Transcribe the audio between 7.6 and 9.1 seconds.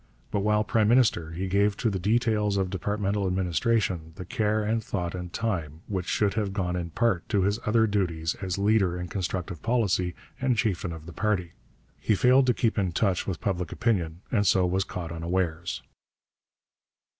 other duties as leader in